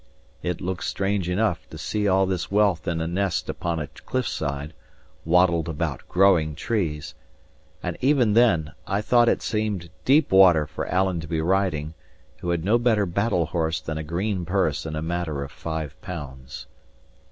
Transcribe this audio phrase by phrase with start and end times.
[0.41, 4.27] It looked strange enough, to see all this wealth in a nest upon a cliff
[4.27, 4.73] side,
[5.25, 7.13] wattled about growing trees.
[7.83, 11.93] And even then, I thought it seemed deep water for Alan to be riding,
[12.39, 16.01] who had no better battle horse than a green purse and a matter of five
[16.01, 16.65] pounds.